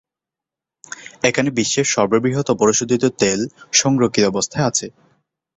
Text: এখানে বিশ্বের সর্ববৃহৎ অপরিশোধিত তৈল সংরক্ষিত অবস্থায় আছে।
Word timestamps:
এখানে 1.23 1.49
বিশ্বের 1.51 1.87
সর্ববৃহৎ 1.93 2.47
অপরিশোধিত 2.49 3.03
তৈল 3.19 3.41
সংরক্ষিত 3.73 4.25
অবস্থায় 4.27 4.67
আছে। 4.69 4.87